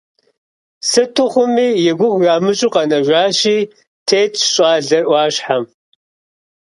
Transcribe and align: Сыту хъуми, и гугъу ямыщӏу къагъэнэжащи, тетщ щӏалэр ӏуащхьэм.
Сыту 0.89 1.25
хъуми, 1.31 1.67
и 1.89 1.91
гугъу 1.99 2.21
ямыщӏу 2.33 2.71
къагъэнэжащи, 2.73 3.57
тетщ 4.07 4.37
щӏалэр 4.53 5.05
ӏуащхьэм. 5.07 5.63